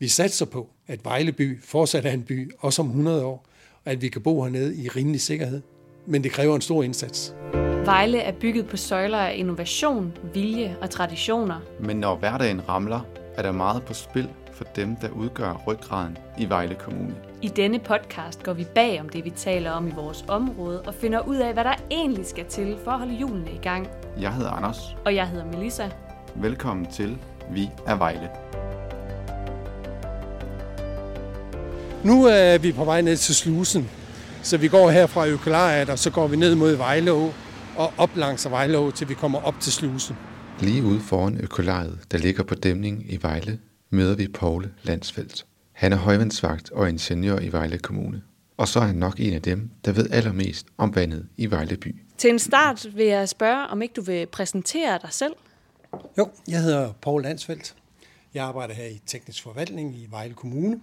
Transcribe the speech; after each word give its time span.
Vi 0.00 0.08
satser 0.08 0.46
på, 0.46 0.68
at 0.86 1.04
Vejleby 1.04 1.62
fortsat 1.62 2.06
er 2.06 2.10
en 2.10 2.22
by, 2.22 2.52
også 2.58 2.82
om 2.82 2.88
100 2.88 3.24
år, 3.24 3.46
og 3.84 3.92
at 3.92 4.02
vi 4.02 4.08
kan 4.08 4.22
bo 4.22 4.42
hernede 4.42 4.76
i 4.76 4.88
rimelig 4.88 5.20
sikkerhed. 5.20 5.62
Men 6.06 6.24
det 6.24 6.32
kræver 6.32 6.54
en 6.54 6.60
stor 6.60 6.82
indsats. 6.82 7.34
Vejle 7.84 8.18
er 8.18 8.32
bygget 8.32 8.66
på 8.66 8.76
søjler 8.76 9.18
af 9.18 9.34
innovation, 9.36 10.12
vilje 10.34 10.76
og 10.80 10.90
traditioner. 10.90 11.60
Men 11.80 11.96
når 11.96 12.16
hverdagen 12.16 12.68
ramler, 12.68 13.00
er 13.36 13.42
der 13.42 13.52
meget 13.52 13.82
på 13.84 13.94
spil 13.94 14.28
for 14.52 14.64
dem, 14.64 14.96
der 14.96 15.10
udgør 15.10 15.62
ryggraden 15.66 16.18
i 16.38 16.48
Vejle 16.48 16.74
Kommune. 16.74 17.14
I 17.42 17.48
denne 17.48 17.78
podcast 17.78 18.42
går 18.42 18.52
vi 18.52 18.66
bag 18.74 19.00
om 19.00 19.08
det, 19.08 19.24
vi 19.24 19.30
taler 19.30 19.70
om 19.70 19.88
i 19.88 19.92
vores 19.94 20.24
område, 20.28 20.82
og 20.82 20.94
finder 20.94 21.20
ud 21.28 21.36
af, 21.36 21.52
hvad 21.52 21.64
der 21.64 21.74
egentlig 21.90 22.26
skal 22.26 22.44
til 22.44 22.76
for 22.84 22.90
at 22.90 22.98
holde 22.98 23.14
hjulene 23.14 23.52
i 23.52 23.58
gang. 23.62 23.88
Jeg 24.20 24.34
hedder 24.34 24.50
Anders. 24.50 24.96
Og 25.04 25.14
jeg 25.14 25.28
hedder 25.28 25.46
Melissa. 25.46 25.88
Velkommen 26.34 26.86
til 26.86 27.18
Vi 27.50 27.68
er 27.86 27.96
Vejle. 27.96 28.30
Nu 32.04 32.24
er 32.24 32.58
vi 32.58 32.72
på 32.72 32.84
vej 32.84 33.00
ned 33.00 33.16
til 33.16 33.34
slusen, 33.34 33.90
så 34.42 34.56
vi 34.56 34.68
går 34.68 34.90
her 34.90 35.06
fra 35.06 35.26
Økolariet, 35.26 35.90
og 35.90 35.98
så 35.98 36.10
går 36.10 36.26
vi 36.26 36.36
ned 36.36 36.54
mod 36.54 36.72
Vejleå 36.74 37.32
og 37.76 37.92
op 37.96 38.16
langs 38.16 38.50
Vejleå, 38.50 38.90
til 38.90 39.08
vi 39.08 39.14
kommer 39.14 39.40
op 39.40 39.54
til 39.60 39.72
slusen. 39.72 40.16
Lige 40.60 40.82
ude 40.82 41.00
foran 41.00 41.40
Økolariet, 41.40 41.98
der 42.10 42.18
ligger 42.18 42.42
på 42.42 42.54
dæmning 42.54 43.12
i 43.12 43.18
Vejle, 43.22 43.58
møder 43.90 44.14
vi 44.14 44.28
Poule 44.28 44.70
Landsfeldt. 44.82 45.46
Han 45.72 45.92
er 45.92 45.96
højvandsvagt 45.96 46.70
og 46.70 46.88
ingeniør 46.88 47.38
i 47.38 47.52
Vejle 47.52 47.78
Kommune. 47.78 48.22
Og 48.56 48.68
så 48.68 48.80
er 48.80 48.84
han 48.84 48.96
nok 48.96 49.14
en 49.18 49.34
af 49.34 49.42
dem, 49.42 49.70
der 49.84 49.92
ved 49.92 50.10
allermest 50.10 50.66
om 50.78 50.94
vandet 50.94 51.26
i 51.36 51.50
Vejle 51.50 51.76
by. 51.76 51.96
Til 52.18 52.30
en 52.30 52.38
start 52.38 52.86
vil 52.94 53.06
jeg 53.06 53.28
spørge, 53.28 53.66
om 53.66 53.82
ikke 53.82 53.94
du 53.94 54.02
vil 54.02 54.26
præsentere 54.26 54.98
dig 55.02 55.12
selv? 55.12 55.32
Jo, 56.18 56.28
jeg 56.48 56.62
hedder 56.62 56.92
Poul 57.02 57.22
Landsfeldt. 57.22 57.74
Jeg 58.34 58.44
arbejder 58.44 58.74
her 58.74 58.86
i 58.86 59.00
teknisk 59.06 59.42
forvaltning 59.42 59.94
i 59.96 60.06
Vejle 60.10 60.34
Kommune. 60.34 60.80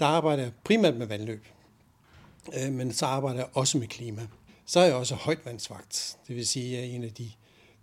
Der 0.00 0.06
arbejder 0.06 0.42
jeg 0.42 0.52
primært 0.64 0.96
med 0.96 1.06
vandløb, 1.06 1.46
øh, 2.54 2.72
men 2.72 2.92
så 2.92 3.06
arbejder 3.06 3.38
jeg 3.38 3.48
også 3.54 3.78
med 3.78 3.86
klima. 3.86 4.26
Så 4.66 4.80
er 4.80 4.84
jeg 4.84 4.94
også 4.94 5.14
højtvandsvagt, 5.14 6.18
det 6.28 6.36
vil 6.36 6.46
sige, 6.46 6.76
at 6.76 6.82
jeg 6.82 6.90
er 6.90 6.94
en 6.94 7.04
af 7.04 7.12
de 7.12 7.30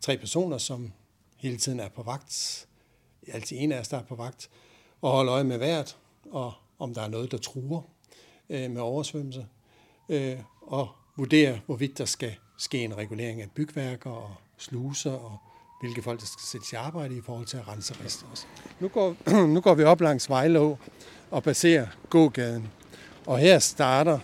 tre 0.02 0.18
personer, 0.18 0.58
som 0.58 0.94
hele 1.38 1.58
tiden 1.58 1.80
er 1.80 1.90
på 1.90 2.04
vagt. 2.04 2.68
Altid 3.28 3.58
en 3.60 3.72
af 3.72 3.80
os, 3.80 3.88
der 3.88 3.98
er 3.98 4.04
på 4.04 4.16
vagt, 4.16 4.50
og 5.02 5.12
holder 5.12 5.34
øje 5.34 5.44
med 5.44 5.58
vejret, 5.58 5.98
og 6.32 6.54
om 6.80 6.94
der 6.94 7.02
er 7.02 7.08
noget, 7.08 7.32
der 7.32 7.38
truer 7.38 7.82
øh, 8.50 8.72
med 8.72 8.82
oversvømmelse, 8.82 9.46
øh, 10.10 10.38
og 10.62 10.90
vurdere, 11.18 11.60
hvorvidt 11.66 11.98
der 11.98 12.06
skal 12.06 12.36
ske 12.58 12.84
en 12.84 12.98
regulering 12.98 13.42
af 13.42 13.52
bygværker 13.52 14.12
og 14.12 14.36
sluser, 14.58 15.12
og 15.12 15.38
hvilke 15.82 16.02
folk, 16.02 16.20
der 16.20 16.26
skal 16.26 16.44
sættes 16.44 16.74
i 16.74 16.76
arbejde 16.76 17.18
i 17.18 17.22
forhold 17.22 17.46
til 17.46 17.58
at 17.58 17.68
rense 17.68 17.96
rester 18.06 18.28
os. 18.32 18.48
Nu 18.80 18.88
går, 18.88 19.16
nu 19.54 19.62
går 19.62 19.74
vi 19.74 19.84
op 19.84 20.02
langs 20.02 20.30
Vejlå 20.30 20.78
og 21.32 21.44
passerer 21.44 21.88
gågaden, 22.10 22.68
og 23.26 23.40
her 23.40 23.60
starter 23.60 24.20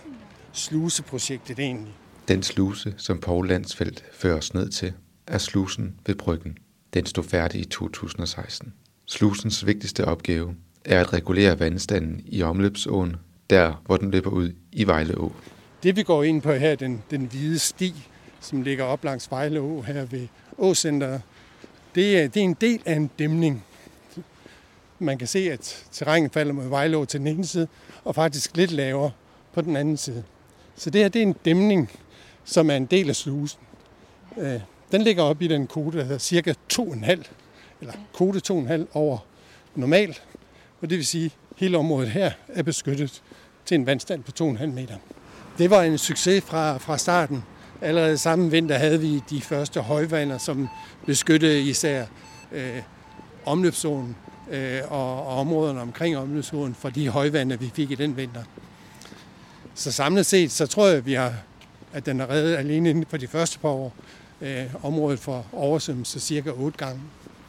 sluseprojektet 0.52 1.58
egentlig. 1.58 1.94
Den 2.28 2.42
sluse, 2.42 2.94
som 2.96 3.20
Paul 3.20 3.48
Landsfeldt 3.48 4.04
fører 4.12 4.36
os 4.36 4.54
ned 4.54 4.68
til, 4.68 4.92
er 5.26 5.38
slusen 5.38 5.94
ved 6.06 6.14
Bryggen. 6.14 6.58
Den 6.94 7.06
stod 7.06 7.24
færdig 7.24 7.60
i 7.60 7.64
2016. 7.64 8.72
Slusens 9.06 9.66
vigtigste 9.66 10.04
opgave 10.04 10.54
er 10.84 11.00
at 11.00 11.12
regulere 11.12 11.60
vandstanden 11.60 12.20
i 12.26 12.42
omløbsåen, 12.42 13.16
der 13.50 13.82
hvor 13.86 13.96
den 13.96 14.10
løber 14.10 14.30
ud 14.30 14.52
i 14.72 14.86
Vejleå. 14.86 15.32
Det 15.82 15.96
vi 15.96 16.02
går 16.02 16.22
ind 16.22 16.42
på 16.42 16.52
her, 16.52 16.74
den, 16.74 17.02
den 17.10 17.26
hvide 17.26 17.58
sti, 17.58 18.08
som 18.40 18.62
ligger 18.62 18.84
op 18.84 19.04
langs 19.04 19.30
Vejleå 19.30 19.82
her 19.82 20.04
ved 20.04 20.28
Åcenteret, 20.58 21.22
det 21.94 22.18
er, 22.18 22.28
det 22.28 22.40
er 22.40 22.44
en 22.44 22.56
del 22.60 22.80
af 22.86 22.94
en 22.94 23.10
dæmning. 23.18 23.64
Man 24.98 25.18
kan 25.18 25.28
se, 25.28 25.52
at 25.52 25.86
terrænet 25.92 26.32
falder 26.32 26.52
mod 26.52 26.68
Vejlå 26.68 27.04
til 27.04 27.20
den 27.20 27.26
ene 27.26 27.46
side, 27.46 27.68
og 28.04 28.14
faktisk 28.14 28.56
lidt 28.56 28.70
lavere 28.70 29.10
på 29.52 29.60
den 29.60 29.76
anden 29.76 29.96
side. 29.96 30.24
Så 30.76 30.90
det 30.90 31.00
her 31.00 31.08
det 31.08 31.22
er 31.22 31.26
en 31.26 31.36
dæmning, 31.44 31.90
som 32.44 32.70
er 32.70 32.76
en 32.76 32.86
del 32.86 33.08
af 33.08 33.16
slusen. 33.16 33.60
Øh, 34.38 34.60
den 34.92 35.02
ligger 35.02 35.22
op 35.22 35.42
i 35.42 35.48
den 35.48 35.66
kode, 35.66 35.98
der 35.98 36.04
hedder 36.04 36.18
cirka 36.18 36.54
2,5, 36.72 37.22
eller 37.80 37.92
kode 38.12 38.40
2,5 38.52 38.84
over 38.92 39.18
normal. 39.74 40.18
Og 40.80 40.90
det 40.90 40.98
vil 40.98 41.06
sige, 41.06 41.24
at 41.24 41.32
hele 41.56 41.78
området 41.78 42.10
her 42.10 42.30
er 42.48 42.62
beskyttet 42.62 43.22
til 43.64 43.74
en 43.74 43.86
vandstand 43.86 44.22
på 44.22 44.32
2,5 44.40 44.66
meter. 44.66 44.96
Det 45.58 45.70
var 45.70 45.82
en 45.82 45.98
succes 45.98 46.44
fra, 46.44 46.78
fra 46.78 46.98
starten. 46.98 47.44
Allerede 47.80 48.18
samme 48.18 48.50
vinter 48.50 48.78
havde 48.78 49.00
vi 49.00 49.22
de 49.30 49.40
første 49.40 49.80
højvander, 49.80 50.38
som 50.38 50.68
beskyttede 51.06 51.60
især 51.60 52.06
øh, 52.52 52.82
omløbszonen 53.44 54.16
øh, 54.50 54.80
og, 54.88 55.26
og 55.26 55.38
områderne 55.38 55.80
omkring 55.80 56.16
omløbszonen 56.16 56.74
for 56.74 56.90
de 56.90 57.08
højvande, 57.08 57.60
vi 57.60 57.70
fik 57.74 57.90
i 57.90 57.94
den 57.94 58.16
vinter. 58.16 58.42
Så 59.74 59.92
samlet 59.92 60.26
set, 60.26 60.52
så 60.52 60.66
tror 60.66 60.86
jeg, 60.86 60.96
at 60.96 61.06
vi 61.06 61.12
har, 61.12 61.34
at 61.92 62.06
den 62.06 62.20
er 62.20 62.30
reddet 62.30 62.56
alene 62.56 62.90
inden 62.90 63.04
for 63.08 63.16
de 63.16 63.26
første 63.26 63.58
par 63.58 63.68
år 63.68 63.94
øh, 64.40 64.64
området 64.82 65.18
for 65.18 65.46
oversvømmelse 65.52 66.20
cirka 66.20 66.50
8 66.50 66.78
gange. 66.78 67.00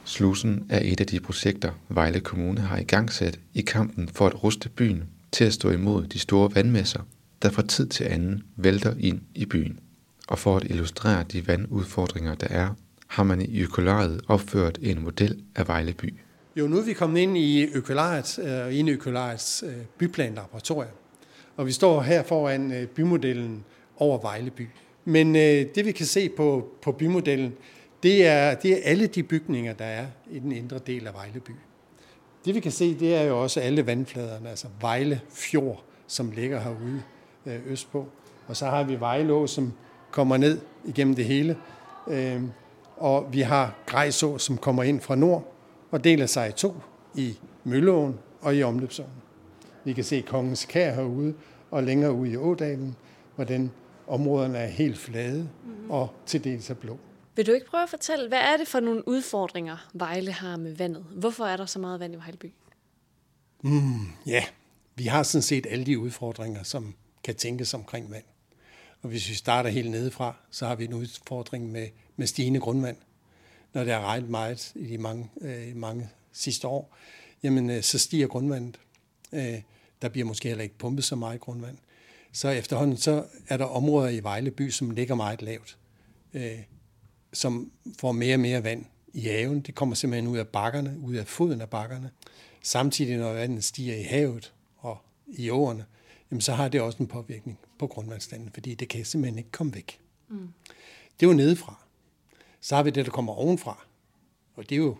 Slusen 0.05 0.65
er 0.69 0.79
et 0.83 0.99
af 0.99 1.07
de 1.07 1.19
projekter, 1.19 1.71
Vejle 1.89 2.19
Kommune 2.19 2.61
har 2.61 2.77
i 2.77 2.83
gang 2.83 3.11
sat 3.11 3.39
i 3.53 3.61
kampen 3.61 4.09
for 4.09 4.27
at 4.27 4.43
ruste 4.43 4.69
byen 4.69 5.03
til 5.31 5.45
at 5.45 5.53
stå 5.53 5.69
imod 5.69 6.07
de 6.07 6.19
store 6.19 6.55
vandmasser, 6.55 7.01
der 7.41 7.49
fra 7.49 7.61
tid 7.61 7.87
til 7.87 8.03
anden 8.03 8.43
vælter 8.55 8.93
ind 8.99 9.21
i 9.35 9.45
byen. 9.45 9.79
Og 10.27 10.39
for 10.39 10.57
at 10.57 10.63
illustrere 10.63 11.23
de 11.23 11.47
vandudfordringer, 11.47 12.35
der 12.35 12.47
er, 12.47 12.69
har 13.07 13.23
man 13.23 13.41
i 13.41 13.59
økolariet 13.59 14.21
opført 14.27 14.79
en 14.81 15.03
model 15.03 15.43
af 15.55 15.67
Vejleby. 15.67 16.13
Jo, 16.57 16.67
nu 16.67 16.77
er 16.77 16.81
vi 16.81 16.93
kommet 16.93 17.21
ind 17.21 17.37
i 17.37 17.65
økolariet, 17.73 18.39
øh, 18.39 18.79
ind 18.79 18.89
i 18.89 18.91
økolariets 18.91 19.63
øh, 19.67 19.73
byplanlaboratorium. 19.97 20.93
Og 21.57 21.65
vi 21.65 21.71
står 21.71 22.01
her 22.01 22.23
foran 22.23 22.71
øh, 22.71 22.87
bymodellen 22.87 23.65
over 23.97 24.21
Vejle 24.21 24.51
by. 24.51 24.67
Men 25.05 25.35
øh, 25.35 25.65
det 25.75 25.85
vi 25.85 25.91
kan 25.91 26.05
se 26.05 26.29
på, 26.29 26.67
på 26.81 26.91
bymodellen, 26.91 27.53
det 28.03 28.27
er, 28.27 28.53
det 28.53 28.71
er 28.71 28.77
alle 28.83 29.07
de 29.07 29.23
bygninger, 29.23 29.73
der 29.73 29.85
er 29.85 30.05
i 30.31 30.39
den 30.39 30.51
indre 30.51 30.77
del 30.77 31.07
af 31.07 31.13
Vejle 31.13 31.39
by. 31.39 31.51
Det 32.45 32.55
vi 32.55 32.59
kan 32.59 32.71
se, 32.71 32.99
det 32.99 33.15
er 33.15 33.23
jo 33.23 33.41
også 33.41 33.59
alle 33.59 33.85
vandfladerne, 33.85 34.49
altså 34.49 34.67
Vejle 34.81 35.21
Fjord, 35.29 35.83
som 36.07 36.31
ligger 36.31 36.59
herude 36.59 37.01
øh, 37.45 37.59
østpå. 37.71 38.05
Og 38.47 38.55
så 38.55 38.65
har 38.65 38.83
vi 38.83 38.99
Vejlå, 38.99 39.47
som 39.47 39.73
kommer 40.11 40.37
ned 40.37 40.59
igennem 40.85 41.15
det 41.15 41.25
hele. 41.25 41.57
Øh, 42.07 42.41
og 42.97 43.33
vi 43.33 43.41
har 43.41 43.75
Grejså, 43.85 44.37
som 44.37 44.57
kommer 44.57 44.83
ind 44.83 45.01
fra 45.01 45.15
nord 45.15 45.54
og 45.95 46.03
deler 46.03 46.25
sig 46.25 46.49
i 46.49 46.51
to 46.51 46.75
i 47.15 47.37
Mølleåen 47.63 48.19
og 48.41 48.55
i 48.55 48.63
omløbsåen. 48.63 49.09
Vi 49.83 49.93
kan 49.93 50.03
se 50.03 50.21
Kongens 50.21 50.65
Kær 50.65 50.93
herude 50.93 51.33
og 51.71 51.83
længere 51.83 52.13
ude 52.13 52.31
i 52.31 52.37
Ådalen, 52.37 52.95
hvordan 53.35 53.71
områderne 54.07 54.57
er 54.57 54.67
helt 54.67 54.97
flade 54.97 55.49
mm-hmm. 55.63 55.91
og 55.91 56.13
til 56.25 56.43
dels 56.43 56.69
er 56.69 56.73
blå. 56.73 56.97
Vil 57.35 57.47
du 57.47 57.51
ikke 57.51 57.65
prøve 57.65 57.83
at 57.83 57.89
fortælle, 57.89 58.27
hvad 58.27 58.37
er 58.37 58.57
det 58.57 58.67
for 58.67 58.79
nogle 58.79 59.07
udfordringer, 59.07 59.89
Vejle 59.93 60.31
har 60.31 60.57
med 60.57 60.75
vandet? 60.75 61.05
Hvorfor 61.11 61.45
er 61.45 61.57
der 61.57 61.65
så 61.65 61.79
meget 61.79 61.99
vand 61.99 62.13
i 62.13 62.17
Vejleby? 62.17 62.53
Mm, 63.61 64.07
ja, 64.25 64.43
vi 64.95 65.03
har 65.03 65.23
sådan 65.23 65.41
set 65.41 65.67
alle 65.69 65.85
de 65.85 65.99
udfordringer, 65.99 66.63
som 66.63 66.93
kan 67.23 67.35
tænkes 67.35 67.73
omkring 67.73 68.11
vand. 68.11 68.25
Og 69.01 69.09
hvis 69.09 69.29
vi 69.29 69.33
starter 69.33 69.69
helt 69.69 69.91
nedefra, 69.91 70.35
så 70.51 70.67
har 70.67 70.75
vi 70.75 70.85
en 70.85 70.93
udfordring 70.93 71.71
med, 71.71 71.87
med 72.15 72.27
stigende 72.27 72.59
grundvand. 72.59 72.97
Når 73.75 73.83
det 73.83 73.93
har 73.93 74.01
regnet 74.01 74.29
meget 74.29 74.71
i 74.75 74.87
de 74.87 74.97
mange, 74.97 75.29
øh, 75.41 75.75
mange 75.75 76.09
sidste 76.31 76.67
år, 76.67 76.97
jamen 77.43 77.69
øh, 77.69 77.83
så 77.83 77.99
stiger 77.99 78.27
grundvandet. 78.27 78.79
Øh, 79.33 79.61
der 80.01 80.09
bliver 80.09 80.25
måske 80.25 80.47
heller 80.47 80.63
ikke 80.63 80.77
pumpet 80.77 81.03
så 81.03 81.15
meget 81.15 81.41
grundvand. 81.41 81.77
Så 82.31 82.49
efterhånden 82.49 82.97
så 82.97 83.25
er 83.47 83.57
der 83.57 83.65
områder 83.65 84.09
i 84.09 84.19
Vejle 84.23 84.51
by, 84.51 84.69
som 84.69 84.91
ligger 84.91 85.15
meget 85.15 85.41
lavt, 85.41 85.77
øh, 86.33 86.59
som 87.33 87.71
får 87.99 88.11
mere 88.11 88.35
og 88.35 88.39
mere 88.39 88.63
vand 88.63 88.85
i 89.13 89.21
haven. 89.21 89.61
Det 89.61 89.75
kommer 89.75 89.95
simpelthen 89.95 90.31
ud 90.31 90.37
af 90.37 90.47
bakkerne, 90.47 90.99
ud 90.99 91.15
af 91.15 91.27
foden 91.27 91.61
af 91.61 91.69
bakkerne. 91.69 92.09
Samtidig 92.61 93.17
når 93.17 93.33
vandet 93.33 93.63
stiger 93.63 93.95
i 93.95 94.03
havet 94.03 94.53
og 94.77 94.97
i 95.27 95.49
åerne, 95.49 95.85
jamen 96.31 96.41
så 96.41 96.53
har 96.53 96.67
det 96.67 96.81
også 96.81 96.97
en 96.99 97.07
påvirkning 97.07 97.59
på 97.79 97.87
grundvandsstanden, 97.87 98.49
fordi 98.53 98.75
det 98.75 98.87
kan 98.87 99.05
simpelthen 99.05 99.37
ikke 99.37 99.51
komme 99.51 99.73
væk. 99.73 99.99
Mm. 100.29 100.49
Det 101.19 101.25
er 101.25 101.29
jo 101.29 101.37
nedefra. 101.37 101.84
Så 102.65 102.75
har 102.75 102.83
vi 102.83 102.89
det, 102.89 103.05
der 103.05 103.11
kommer 103.11 103.33
ovenfra. 103.33 103.85
Og 104.55 104.69
det 104.69 104.75
er 104.75 104.79
jo 104.79 104.97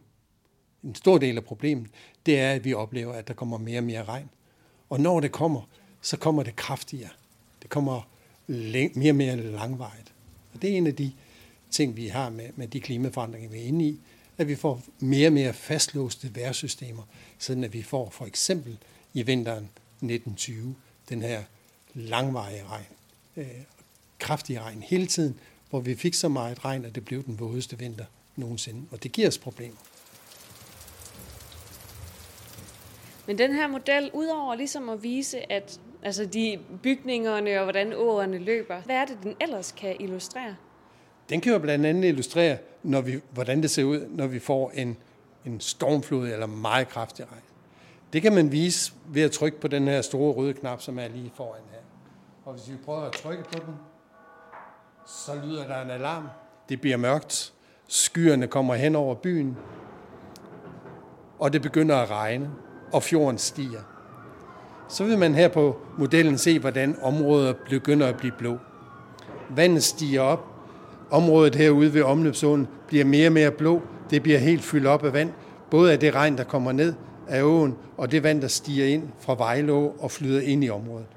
en 0.84 0.96
stor 0.96 1.18
del 1.18 1.38
af 1.38 1.44
problemet. 1.44 1.88
Det 2.26 2.40
er, 2.40 2.52
at 2.52 2.66
vi 2.66 2.74
oplever, 2.74 3.14
at 3.14 3.28
der 3.28 3.34
kommer 3.34 3.58
mere 3.58 3.80
og 3.80 3.84
mere 3.84 4.04
regn. 4.04 4.30
Og 4.90 5.00
når 5.00 5.20
det 5.20 5.32
kommer, 5.32 5.62
så 6.02 6.18
kommer 6.18 6.44
det 6.44 6.56
kraftigere. 6.56 7.10
Det 7.62 7.70
kommer 7.70 8.08
mere 8.48 9.12
og 9.12 9.16
mere 9.16 9.36
langvejt. 9.36 10.14
Og 10.54 10.62
det 10.62 10.70
er 10.70 10.78
en 10.78 10.88
af 10.88 10.96
de 10.96 11.12
ting, 11.72 11.96
vi 11.96 12.08
har 12.08 12.30
med, 12.30 12.50
med 12.56 12.68
de 12.68 12.82
klimaforandringer, 12.82 13.50
vi 13.50 13.58
er 13.58 13.64
inde 13.64 13.86
i, 13.86 14.00
at 14.38 14.48
vi 14.48 14.56
får 14.56 14.82
mere 15.00 15.28
og 15.28 15.34
mere 15.34 15.54
fastlåste 15.54 16.36
vejrsystemer, 16.36 17.04
sådan 17.40 17.64
at 17.64 17.74
vi 17.74 17.84
får 17.84 18.10
for 18.10 18.26
eksempel 18.26 18.78
i 19.14 19.22
vinteren 19.22 19.64
1920 19.64 20.76
den 21.10 21.22
her 21.22 21.44
langvarige 21.94 22.64
regn, 22.64 22.86
øh, 23.38 23.48
kraftige 24.20 24.62
regn 24.62 24.82
hele 24.82 25.08
tiden, 25.08 25.40
hvor 25.70 25.80
vi 25.80 25.96
fik 25.96 26.14
så 26.14 26.30
meget 26.30 26.66
regn, 26.66 26.86
at 26.86 26.96
det 26.96 27.06
blev 27.06 27.24
den 27.24 27.40
vådeste 27.40 27.80
vinter 27.80 28.06
nogensinde. 28.36 28.88
Og 28.92 29.04
det 29.04 29.12
giver 29.12 29.28
os 29.28 29.38
problemer. 29.38 29.78
Men 33.28 33.38
den 33.38 33.54
her 33.54 33.68
model, 33.68 34.12
udover 34.14 34.56
ligesom 34.56 34.90
at 34.90 35.04
vise, 35.04 35.52
at 35.52 35.80
altså 36.04 36.26
de 36.26 36.60
bygningerne 36.84 37.58
og 37.58 37.64
hvordan 37.64 37.94
åerne 37.94 38.38
løber, 38.38 38.82
hvad 38.82 38.96
er 38.96 39.06
det, 39.06 39.18
den 39.24 39.36
ellers 39.42 39.72
kan 39.72 39.96
illustrere? 40.00 40.56
Den 41.30 41.42
kan 41.42 41.54
jo 41.54 41.60
blandt 41.60 41.86
andet 41.86 42.08
illustrere, 42.08 42.58
når 42.84 43.02
vi, 43.02 43.20
hvordan 43.32 43.62
det 43.62 43.70
ser 43.70 43.84
ud, 43.84 44.08
når 44.10 44.28
vi 44.28 44.40
får 44.40 44.72
en, 44.72 44.98
en 45.46 45.60
stormflod 45.60 46.30
eller 46.30 46.46
meget 46.46 46.90
kraftig 46.90 47.26
regn. 47.32 47.42
Det 48.14 48.22
kan 48.22 48.34
man 48.34 48.52
vise 48.52 48.94
ved 49.08 49.22
at 49.22 49.32
trykke 49.32 49.60
på 49.60 49.68
den 49.68 49.88
her 49.88 50.02
store 50.02 50.34
røde 50.34 50.54
knap, 50.54 50.82
som 50.82 51.00
er 51.00 51.08
lige 51.08 51.32
foran 51.36 51.62
her. 51.72 51.80
Og 52.46 52.54
hvis 52.54 52.70
vi 52.70 52.76
prøver 52.86 53.02
at 53.02 53.12
trykke 53.12 53.44
på 53.44 53.60
den, 53.66 53.76
så 55.06 55.32
lyder 55.46 55.68
der 55.68 55.82
en 55.82 55.90
alarm. 55.90 56.28
Det 56.70 56.82
bliver 56.82 56.98
mørkt. 56.98 57.54
Skyerne 57.88 58.48
kommer 58.48 58.76
hen 58.76 58.96
over 58.96 59.16
byen. 59.16 59.58
Og 61.40 61.54
det 61.54 61.62
begynder 61.62 61.96
at 61.96 62.12
regne, 62.12 62.50
og 62.94 63.04
fjorden 63.04 63.38
stiger. 63.38 63.82
Så 64.90 65.04
vil 65.04 65.18
man 65.18 65.36
her 65.36 65.48
på 65.48 65.80
modellen 65.98 66.38
se, 66.38 66.60
hvordan 66.60 66.96
området 67.02 67.56
begynder 67.70 68.08
at 68.08 68.18
blive 68.18 68.34
blå. 68.38 68.58
Vandet 69.50 69.84
stiger 69.84 70.22
op. 70.22 70.46
Området 71.12 71.56
herude 71.56 71.94
ved 71.94 72.04
omløbsåen 72.04 72.68
bliver 72.88 73.06
mere 73.06 73.28
og 73.28 73.34
mere 73.34 73.52
blå. 73.52 73.82
Det 74.10 74.24
bliver 74.24 74.40
helt 74.40 74.64
fyldt 74.64 74.88
op 74.88 75.06
af 75.06 75.14
vand. 75.14 75.32
Både 75.72 75.92
af 75.92 76.00
det 76.00 76.16
regn, 76.16 76.38
der 76.38 76.44
kommer 76.44 76.72
ned 76.72 76.94
af 77.28 77.44
åen, 77.44 77.78
og 77.98 78.12
det 78.12 78.24
vand, 78.24 78.42
der 78.42 78.48
stiger 78.48 78.86
ind 78.86 79.10
fra 79.20 79.36
Vejlå 79.36 79.96
og 80.00 80.12
flyder 80.12 80.42
ind 80.42 80.64
i 80.64 80.70
området. 80.70 81.08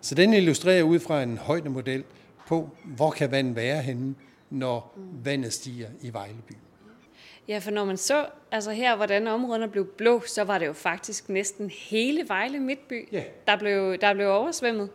Så 0.00 0.14
den 0.14 0.34
illustrerer 0.34 0.82
ud 0.82 0.98
fra 0.98 1.22
en 1.22 1.38
højdemodel 1.38 2.04
på, 2.48 2.70
hvor 2.84 3.10
kan 3.10 3.30
vand 3.30 3.54
være 3.54 3.82
henne, 3.82 4.14
når 4.50 4.98
vandet 5.24 5.52
stiger 5.52 5.88
i 6.02 6.12
Vejleby. 6.12 6.52
Ja, 7.48 7.58
for 7.58 7.70
når 7.70 7.84
man 7.84 7.96
så 7.96 8.26
altså 8.50 8.70
her, 8.70 8.96
hvordan 8.96 9.26
områderne 9.26 9.68
blev 9.68 9.86
blå, 9.86 10.22
så 10.26 10.44
var 10.44 10.58
det 10.58 10.66
jo 10.66 10.72
faktisk 10.72 11.28
næsten 11.28 11.70
hele 11.70 12.24
Vejle 12.28 12.60
Midtby, 12.60 13.08
Ja. 13.12 13.22
der, 13.46 13.56
blev, 13.58 13.98
der 13.98 14.14
blev 14.14 14.28
oversvømmet. 14.28 14.88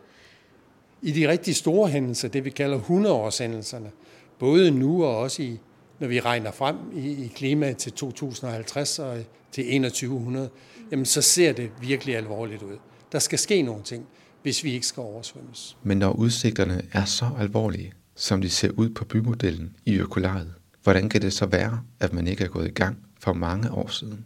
I 1.02 1.12
de 1.12 1.28
rigtig 1.28 1.56
store 1.56 1.88
hændelser, 1.88 2.28
det 2.28 2.44
vi 2.44 2.50
kalder 2.50 2.80
100-årshændelserne, 2.80 3.90
både 4.38 4.70
nu 4.70 5.04
og 5.04 5.18
også 5.18 5.42
i, 5.42 5.60
når 5.98 6.08
vi 6.08 6.20
regner 6.20 6.50
frem 6.50 6.76
i, 6.94 7.24
i 7.24 7.32
klimaet 7.36 7.76
til 7.76 7.92
2050 7.92 8.98
og 8.98 9.16
til 9.52 9.64
2100, 9.64 10.50
jamen 10.90 11.04
så 11.04 11.22
ser 11.22 11.52
det 11.52 11.70
virkelig 11.80 12.16
alvorligt 12.16 12.62
ud. 12.62 12.76
Der 13.12 13.18
skal 13.18 13.38
ske 13.38 13.62
nogle 13.62 13.82
ting, 13.82 14.06
hvis 14.42 14.64
vi 14.64 14.72
ikke 14.72 14.86
skal 14.86 15.00
oversvømmes. 15.00 15.76
Men 15.82 15.98
når 15.98 16.12
udsigterne 16.12 16.82
er 16.92 17.04
så 17.04 17.30
alvorlige, 17.38 17.92
som 18.14 18.40
de 18.40 18.50
ser 18.50 18.70
ud 18.70 18.90
på 18.90 19.04
bymodellen 19.04 19.76
i 19.86 19.94
økolaget, 19.94 20.52
hvordan 20.82 21.08
kan 21.08 21.22
det 21.22 21.32
så 21.32 21.46
være, 21.46 21.80
at 22.00 22.12
man 22.12 22.26
ikke 22.26 22.44
er 22.44 22.48
gået 22.48 22.68
i 22.68 22.72
gang 22.72 22.98
for 23.18 23.32
mange 23.32 23.70
år 23.70 23.88
siden? 23.88 24.24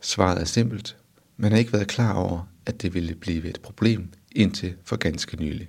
Svaret 0.00 0.40
er 0.40 0.44
simpelt. 0.44 0.96
Man 1.36 1.52
har 1.52 1.58
ikke 1.58 1.72
været 1.72 1.88
klar 1.88 2.14
over, 2.14 2.48
at 2.66 2.82
det 2.82 2.94
ville 2.94 3.14
blive 3.14 3.48
et 3.48 3.60
problem 3.60 4.08
indtil 4.32 4.74
for 4.84 4.96
ganske 4.96 5.36
nylig. 5.36 5.68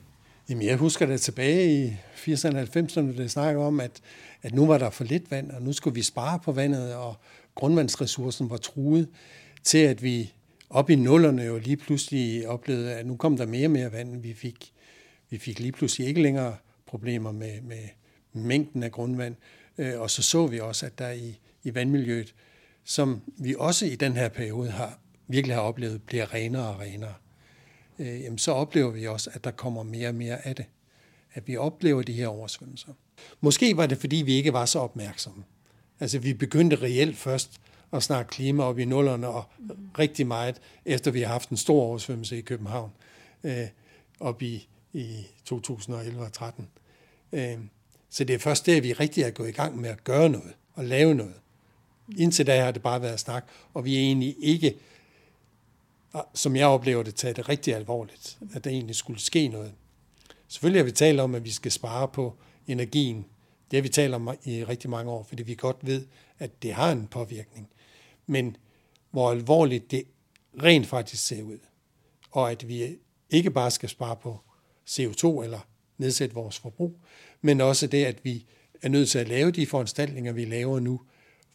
Jamen, 0.49 0.65
jeg 0.65 0.77
husker 0.77 1.05
det 1.05 1.21
tilbage 1.21 1.85
i 1.85 1.89
80'erne 2.15 2.57
og 2.57 2.63
90'erne, 2.63 3.17
det 3.17 3.31
snakker 3.31 3.61
om, 3.61 3.79
at, 3.79 3.91
at 4.41 4.53
nu 4.53 4.65
var 4.65 4.77
der 4.77 4.89
for 4.89 5.03
lidt 5.03 5.31
vand, 5.31 5.51
og 5.51 5.61
nu 5.61 5.73
skulle 5.73 5.93
vi 5.93 6.01
spare 6.01 6.39
på 6.39 6.51
vandet, 6.51 6.93
og 6.93 7.15
grundvandsressourcen 7.55 8.49
var 8.49 8.57
truet 8.57 9.07
til, 9.63 9.77
at 9.77 10.03
vi 10.03 10.33
op 10.73 10.89
i 10.89 10.95
nullerne 10.95 11.43
jo 11.43 11.57
lige 11.57 11.77
pludselig 11.77 12.47
oplevede, 12.47 12.93
at 12.93 13.05
nu 13.05 13.15
kom 13.15 13.37
der 13.37 13.45
mere 13.45 13.67
og 13.67 13.71
mere 13.71 13.91
vand, 13.91 14.21
vi 14.21 14.33
fik. 14.33 14.73
Vi 15.29 15.37
fik 15.37 15.59
lige 15.59 15.71
pludselig 15.71 16.07
ikke 16.07 16.21
længere 16.21 16.57
problemer 16.85 17.31
med, 17.31 17.61
med 17.61 17.87
mængden 18.33 18.83
af 18.83 18.91
grundvand, 18.91 19.35
øh, 19.77 20.01
og 20.01 20.09
så 20.09 20.23
så 20.23 20.47
vi 20.47 20.59
også, 20.59 20.85
at 20.85 20.99
der 20.99 21.11
i, 21.11 21.39
i 21.63 21.75
vandmiljøet, 21.75 22.35
som 22.83 23.21
vi 23.37 23.55
også 23.59 23.85
i 23.85 23.95
den 23.95 24.13
her 24.13 24.29
periode 24.29 24.69
har 24.71 24.99
virkelig 25.27 25.55
har 25.55 25.61
oplevet, 25.61 26.01
bliver 26.01 26.33
renere 26.33 26.67
og 26.67 26.79
renere 26.79 27.13
øh, 27.99 28.21
jamen, 28.21 28.37
så 28.37 28.51
oplever 28.51 28.91
vi 28.91 29.07
også, 29.07 29.29
at 29.33 29.43
der 29.43 29.51
kommer 29.51 29.83
mere 29.83 30.07
og 30.07 30.15
mere 30.15 30.47
af 30.47 30.55
det. 30.55 30.65
At 31.33 31.47
vi 31.47 31.57
oplever 31.57 32.01
de 32.01 32.13
her 32.13 32.27
oversvømmelser. 32.27 32.93
Måske 33.41 33.77
var 33.77 33.85
det, 33.85 33.97
fordi 33.97 34.15
vi 34.15 34.33
ikke 34.33 34.53
var 34.53 34.65
så 34.65 34.79
opmærksomme. 34.79 35.43
Altså, 35.99 36.19
vi 36.19 36.33
begyndte 36.33 36.75
reelt 36.75 37.17
først 37.17 37.61
at 37.93 38.03
snakke 38.03 38.29
klima 38.29 38.63
op 38.63 38.79
i 38.79 38.85
nullerne, 38.85 39.27
og 39.27 39.43
rigtig 39.99 40.27
meget, 40.27 40.61
efter 40.85 41.11
vi 41.11 41.21
har 41.21 41.27
haft 41.27 41.49
en 41.49 41.57
stor 41.57 41.81
oversvømmelse 41.81 42.37
i 42.37 42.41
København, 42.41 42.91
øh, 43.43 43.67
op 44.19 44.41
i, 44.41 44.67
i 44.93 45.27
2011 45.45 46.21
og 46.21 46.33
13. 46.33 46.67
Øh, 47.31 47.57
så 48.09 48.23
det 48.23 48.33
er 48.33 48.39
først 48.39 48.65
der, 48.65 48.81
vi 48.81 48.93
rigtig 48.93 49.23
er 49.23 49.29
gået 49.29 49.49
i 49.49 49.51
gang 49.51 49.81
med 49.81 49.89
at 49.89 50.03
gøre 50.03 50.29
noget 50.29 50.53
og 50.73 50.85
lave 50.85 51.15
noget. 51.15 51.35
Indtil 52.17 52.47
da 52.47 52.61
har 52.61 52.71
det 52.71 52.81
bare 52.81 53.01
været 53.01 53.19
snak, 53.19 53.45
og 53.73 53.85
vi 53.85 53.95
er 53.95 53.99
egentlig 53.99 54.35
ikke 54.39 54.75
ah, 56.13 56.23
som 56.33 56.55
jeg 56.55 56.67
oplever 56.67 57.03
det, 57.03 57.15
taget 57.15 57.35
det 57.35 57.49
rigtig 57.49 57.75
alvorligt, 57.75 58.37
at 58.53 58.63
der 58.63 58.69
egentlig 58.69 58.95
skulle 58.95 59.19
ske 59.19 59.47
noget. 59.47 59.73
Selvfølgelig 60.47 60.79
har 60.79 60.85
vi 60.85 60.91
talt 60.91 61.19
om, 61.19 61.35
at 61.35 61.45
vi 61.45 61.51
skal 61.51 61.71
spare 61.71 62.07
på 62.07 62.33
energien. 62.67 63.25
Det 63.71 63.77
har 63.77 63.81
vi 63.81 63.89
talt 63.89 64.13
om 64.13 64.29
i 64.43 64.63
rigtig 64.63 64.89
mange 64.89 65.11
år, 65.11 65.23
fordi 65.23 65.43
vi 65.43 65.55
godt 65.55 65.77
ved, 65.81 66.05
at 66.39 66.63
det 66.63 66.73
har 66.73 66.91
en 66.91 67.07
påvirkning. 67.07 67.69
Men 68.27 68.57
hvor 69.11 69.31
alvorligt 69.31 69.91
det 69.91 70.03
rent 70.63 70.87
faktisk 70.87 71.27
ser 71.27 71.43
ud, 71.43 71.57
og 72.31 72.51
at 72.51 72.67
vi 72.67 72.97
ikke 73.29 73.51
bare 73.51 73.71
skal 73.71 73.89
spare 73.89 74.15
på 74.15 74.39
CO2 74.89 75.43
eller 75.43 75.59
nedsætte 75.97 76.35
vores 76.35 76.59
forbrug, 76.59 76.99
men 77.41 77.61
også 77.61 77.87
det, 77.87 78.05
at 78.05 78.25
vi 78.25 78.45
er 78.81 78.89
nødt 78.89 79.09
til 79.09 79.19
at 79.19 79.27
lave 79.27 79.51
de 79.51 79.65
foranstaltninger, 79.65 80.31
vi 80.31 80.45
laver 80.45 80.79
nu, 80.79 81.01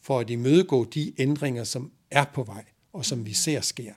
for 0.01 0.19
at 0.19 0.29
imødegå 0.29 0.85
de 0.85 1.13
ændringer, 1.17 1.63
som 1.63 1.91
er 2.11 2.25
på 2.33 2.43
vej, 2.43 2.65
og 2.93 3.05
som 3.05 3.25
vi 3.25 3.33
ser 3.33 3.61
sker 3.61 3.93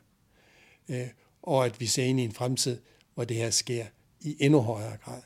øh, 0.88 1.08
og 1.42 1.66
at 1.66 1.80
vi 1.80 1.86
ser 1.86 2.04
ind 2.04 2.20
i 2.20 2.25
en 2.25 2.32
fremtid, 2.32 2.78
hvor 3.14 3.25
det 3.25 3.36
her 3.36 3.50
sker 3.50 3.86
i 4.20 4.36
endnu 4.40 4.60
højere 4.60 4.96
grad. 4.96 5.22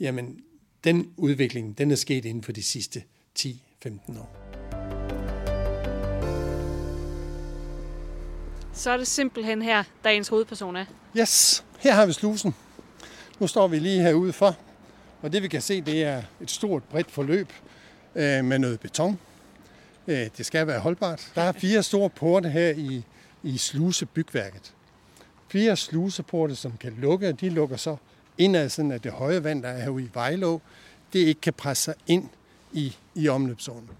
Jamen, 0.00 0.40
den 0.84 1.14
udvikling, 1.16 1.78
den 1.78 1.90
er 1.90 1.96
sket 1.96 2.24
inden 2.24 2.42
for 2.42 2.52
de 2.52 2.62
sidste 2.62 3.04
10-15 3.38 4.18
år. 4.18 4.41
Så 8.82 8.90
er 8.90 8.96
det 8.96 9.06
simpelthen 9.06 9.62
her, 9.62 9.84
der 10.04 10.10
ens 10.10 10.28
hovedperson 10.28 10.76
er. 10.76 10.84
Yes, 11.16 11.64
her 11.78 11.92
har 11.92 12.06
vi 12.06 12.12
slusen. 12.12 12.54
Nu 13.38 13.46
står 13.46 13.68
vi 13.68 13.78
lige 13.78 14.02
herude 14.02 14.32
for, 14.32 14.56
og 15.22 15.32
det 15.32 15.42
vi 15.42 15.48
kan 15.48 15.62
se, 15.62 15.80
det 15.80 16.04
er 16.04 16.22
et 16.40 16.50
stort, 16.50 16.84
bredt 16.84 17.10
forløb 17.10 17.52
øh, 18.14 18.44
med 18.44 18.58
noget 18.58 18.80
beton. 18.80 19.18
Øh, 20.06 20.28
det 20.36 20.46
skal 20.46 20.66
være 20.66 20.80
holdbart. 20.80 21.32
Der 21.34 21.42
er 21.42 21.52
fire 21.52 21.82
store 21.82 22.10
porte 22.10 22.48
her 22.48 22.70
i, 22.70 23.04
i 23.42 23.58
slusebygværket. 23.58 24.74
Fire 25.48 25.76
sluseporte, 25.76 26.56
som 26.56 26.76
kan 26.76 26.92
lukke, 26.98 27.28
og 27.28 27.40
de 27.40 27.48
lukker 27.48 27.76
så 27.76 27.96
indad, 28.38 28.68
sådan 28.68 28.92
at 28.92 29.04
det 29.04 29.12
høje 29.12 29.44
vand, 29.44 29.62
der 29.62 29.68
er 29.68 29.82
herude 29.82 30.04
i 30.04 30.10
Vejlå, 30.14 30.60
det 31.12 31.18
ikke 31.18 31.40
kan 31.40 31.52
presse 31.52 31.84
sig 31.84 31.94
ind 32.06 32.28
i, 32.72 32.96
i 33.14 33.28
omløbsåen. 33.28 33.90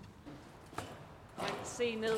Man 1.39 1.47
kan 1.47 1.57
se 1.77 1.95
ned. 1.95 2.17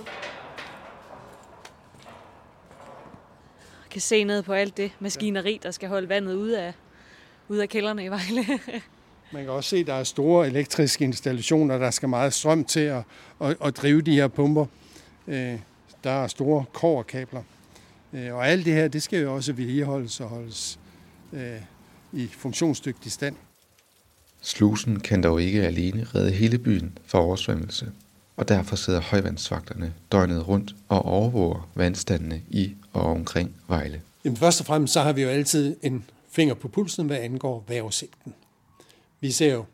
Man 3.83 3.83
kan 3.94 4.00
se 4.00 4.24
ned 4.24 4.42
på 4.42 4.52
alt 4.52 4.76
det 4.76 4.92
maskineri, 5.00 5.60
der 5.62 5.70
skal 5.70 5.88
holde 5.88 6.08
vandet 6.08 6.34
ude 6.34 6.60
af, 6.60 6.72
ude 7.48 7.62
af 7.62 7.68
kælderne 7.68 8.04
i 8.04 8.08
Vejle. 8.08 8.44
Man 9.32 9.42
kan 9.42 9.52
også 9.52 9.70
se, 9.70 9.76
at 9.76 9.86
der 9.86 9.94
er 9.94 10.04
store 10.04 10.46
elektriske 10.46 11.04
installationer, 11.04 11.78
der 11.78 11.90
skal 11.90 12.08
meget 12.08 12.34
strøm 12.34 12.64
til 12.64 12.80
at, 12.80 13.02
at, 13.40 13.56
at 13.64 13.76
drive 13.76 14.00
de 14.00 14.14
her 14.14 14.28
pumper. 14.28 14.66
Øh, 15.28 15.58
der 16.04 16.10
er 16.10 16.26
store 16.26 16.64
koverkabler. 16.72 17.42
Øh, 18.12 18.34
og 18.34 18.48
alt 18.48 18.64
det 18.64 18.74
her, 18.74 18.88
det 18.88 19.02
skal 19.02 19.22
jo 19.22 19.34
også 19.34 19.52
vedligeholdes 19.52 20.20
og 20.20 20.28
holdes 20.28 20.78
øh, 21.32 21.60
i 22.12 22.26
funktionsdygtig 22.26 23.12
stand. 23.12 23.36
Slusen 24.42 25.00
kan 25.00 25.22
dog 25.22 25.42
ikke 25.42 25.62
alene 25.62 26.06
redde 26.14 26.32
hele 26.32 26.58
byen 26.58 26.98
for 27.06 27.18
oversvømmelse, 27.18 27.92
og 28.36 28.48
derfor 28.48 28.76
sidder 28.76 29.00
højvandsvagterne 29.00 29.94
døgnet 30.12 30.48
rundt 30.48 30.74
og 30.88 31.04
overvåger 31.04 31.70
vandstandene 31.74 32.42
i 32.50 32.74
og 32.92 33.02
omkring 33.02 33.56
Vejle. 33.68 34.02
Jamen 34.24 34.36
først 34.36 34.60
og 34.60 34.66
fremmest 34.66 34.92
så 34.92 35.00
har 35.00 35.12
vi 35.12 35.22
jo 35.22 35.28
altid 35.28 35.76
en 35.82 36.04
finger 36.30 36.54
på 36.54 36.68
pulsen, 36.68 37.06
hvad 37.06 37.16
angår 37.16 37.64
vejrudsigten. 37.68 38.34
Vi 39.20 39.30
ser 39.30 39.52
jo, 39.52 39.64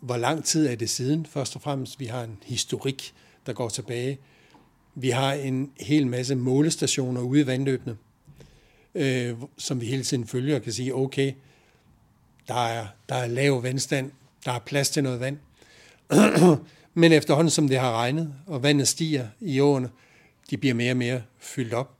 hvor 0.00 0.16
lang 0.16 0.44
tid 0.44 0.66
er 0.66 0.76
det 0.76 0.90
siden. 0.90 1.26
Først 1.26 1.56
og 1.56 1.62
fremmest, 1.62 2.00
vi 2.00 2.04
har 2.04 2.24
en 2.24 2.38
historik, 2.44 3.14
der 3.46 3.52
går 3.52 3.68
tilbage. 3.68 4.18
Vi 4.94 5.10
har 5.10 5.32
en 5.32 5.72
hel 5.80 6.06
masse 6.06 6.34
målestationer 6.34 7.20
ude 7.20 7.40
i 7.40 7.46
vandløbene, 7.46 7.96
øh, 8.94 9.36
som 9.58 9.80
vi 9.80 9.86
hele 9.86 10.04
tiden 10.04 10.26
følger 10.26 10.56
og 10.56 10.62
kan 10.62 10.72
sige, 10.72 10.94
okay, 10.94 11.32
der 12.48 12.66
er, 12.66 12.86
der 13.08 13.14
er 13.14 13.26
lav 13.26 13.62
vandstand, 13.62 14.10
der 14.44 14.52
er 14.52 14.58
plads 14.58 14.90
til 14.90 15.02
noget 15.02 15.20
vand. 15.20 15.38
Men 16.94 17.12
efterhånden 17.12 17.50
som 17.50 17.68
det 17.68 17.78
har 17.78 17.92
regnet, 17.92 18.34
og 18.46 18.62
vandet 18.62 18.88
stiger 18.88 19.26
i 19.40 19.60
åerne, 19.60 19.90
de 20.50 20.56
bliver 20.56 20.74
mere 20.74 20.90
og 20.90 20.96
mere 20.96 21.22
fyldt 21.38 21.74
op, 21.74 21.94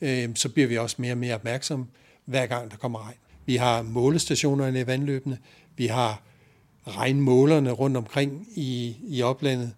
øh, 0.00 0.28
så 0.34 0.48
bliver 0.48 0.68
vi 0.68 0.78
også 0.78 0.96
mere 0.98 1.12
og 1.12 1.18
mere 1.18 1.34
opmærksomme, 1.34 1.86
hver 2.24 2.46
gang 2.46 2.70
der 2.70 2.76
kommer 2.76 3.06
regn. 3.06 3.16
Vi 3.46 3.56
har 3.56 3.82
målestationerne 3.82 4.80
i 4.80 4.86
vandløbene, 4.86 5.38
vi 5.76 5.86
har 5.86 6.22
regnmålerne 6.86 7.70
rundt 7.70 7.96
omkring 7.96 8.48
i, 8.54 8.96
i 9.02 9.22
oplandet, 9.22 9.72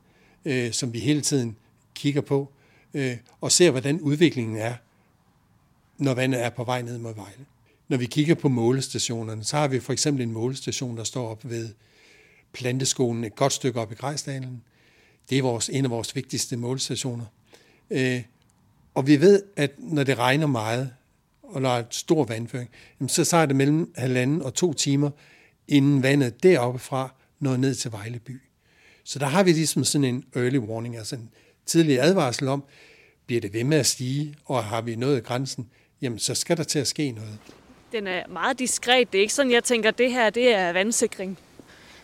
øh, 0.45 0.73
som 0.73 0.93
vi 0.93 0.99
hele 0.99 1.21
tiden 1.21 1.57
kigger 1.95 2.21
på. 2.21 2.53
øh, 2.95 3.17
og 3.41 3.53
ser, 3.53 3.71
hvordan 3.71 4.01
udviklingen 4.01 4.57
er, 4.57 4.75
når 5.99 6.15
vandet 6.15 6.45
er 6.45 6.51
på 6.51 6.65
vej 6.65 6.83
ned 6.83 6.99
mod 6.99 7.15
Vejle. 7.15 7.45
Når 7.89 7.97
vi 7.97 8.07
kigger 8.07 8.35
på 8.35 8.49
målestationerne, 8.49 9.45
så 9.45 9.57
har 9.57 9.69
vi 9.69 9.81
for 9.81 9.93
eksempel 9.93 10.23
en 10.23 10.33
målestation, 10.33 10.97
der 10.97 11.05
står 11.05 11.29
op 11.29 11.51
ved 11.51 11.69
planteskolen 12.53 13.25
et 13.25 13.35
godt 13.35 13.53
stykke 13.53 13.81
op 13.81 13.93
i 13.93 13.95
Grejsdalen. 13.95 14.63
Det 15.31 15.39
er 15.39 15.43
vores, 15.43 15.69
en 15.69 15.85
af 15.85 15.91
vores 15.91 16.17
vigtigste 16.17 16.57
målstationer. 16.57 17.25
Øh, 17.91 18.23
og 18.95 19.07
vi 19.07 19.21
ved, 19.21 19.43
at 19.57 19.71
når 19.79 20.05
det 20.05 20.19
regner 20.19 20.47
meget, 20.47 20.91
og 21.43 21.63
der 21.63 21.69
er 21.69 21.79
et 21.79 21.95
stor 21.95 22.25
vandføring, 22.25 22.71
så 23.09 23.25
tager 23.25 23.47
det 23.47 23.57
mellem 23.57 23.93
halvanden 23.97 24.43
og 24.43 24.55
to 24.55 24.73
timer, 24.73 25.11
inden 25.69 26.03
vandet 26.03 26.43
deroppe 26.43 26.79
fra 26.79 27.15
når 27.41 27.57
ned 27.57 27.75
til 27.75 27.93
Vejle 27.93 28.19
by. 28.19 28.41
Så 29.05 29.19
der 29.19 29.27
har 29.27 29.43
vi 29.43 29.53
ligesom 29.53 29.85
sådan 29.85 30.05
en 30.05 30.25
early 30.37 30.59
warning, 30.59 30.97
altså 30.97 31.17
en 31.17 31.31
tidlig 31.67 32.01
advarsel 32.01 32.49
om, 32.49 32.65
bliver 33.27 33.41
det 33.41 33.53
ved 33.53 33.65
med 33.65 33.79
at 33.79 33.87
stige, 33.87 34.35
og 34.45 34.65
har 34.65 34.81
vi 34.81 34.97
nået 34.97 35.25
grænsen, 35.25 35.71
jamen 36.03 36.19
så 36.19 36.35
skal 36.35 36.57
der 36.57 36.63
til 36.63 36.79
at 36.79 36.87
ske 36.87 37.11
noget. 37.11 37.39
Den 37.93 38.07
er 38.07 38.27
meget 38.29 38.59
diskret. 38.59 39.13
Det 39.13 39.19
er 39.19 39.23
ikke 39.23 39.35
sådan, 39.35 39.53
jeg 39.53 39.65
tænker, 39.65 39.89
at 39.89 39.99
det 39.99 40.11
her 40.11 40.31
det 40.31 40.55
er 40.55 40.73
vandsikring. 40.73 41.39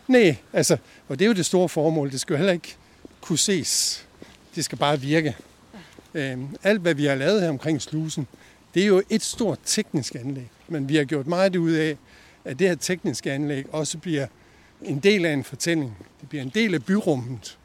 Nej, 0.07 0.35
altså, 0.53 0.77
og 1.07 1.19
det 1.19 1.25
er 1.25 1.27
jo 1.27 1.33
det 1.33 1.45
store 1.45 1.69
formål. 1.69 2.11
Det 2.11 2.21
skal 2.21 2.33
jo 2.33 2.37
heller 2.37 2.53
ikke 2.53 2.75
kunne 3.21 3.37
ses. 3.39 4.05
Det 4.55 4.65
skal 4.65 4.77
bare 4.77 5.01
virke. 5.01 5.35
Øhm, 6.13 6.47
alt, 6.63 6.81
hvad 6.81 6.93
vi 6.93 7.05
har 7.05 7.15
lavet 7.15 7.41
her 7.41 7.49
omkring 7.49 7.81
slusen, 7.81 8.27
det 8.73 8.83
er 8.83 8.87
jo 8.87 9.03
et 9.09 9.21
stort 9.21 9.59
teknisk 9.65 10.15
anlæg. 10.15 10.49
Men 10.67 10.89
vi 10.89 10.95
har 10.95 11.03
gjort 11.03 11.27
meget 11.27 11.55
ud 11.55 11.71
af, 11.71 11.97
at 12.45 12.59
det 12.59 12.67
her 12.67 12.75
tekniske 12.75 13.31
anlæg 13.31 13.65
også 13.73 13.97
bliver 13.97 14.27
en 14.81 14.99
del 14.99 15.25
af 15.25 15.33
en 15.33 15.43
fortælling. 15.43 15.97
Det 16.21 16.29
bliver 16.29 16.41
en 16.41 16.51
del 16.55 16.73
af 16.73 16.85
byrummet, 16.85 17.57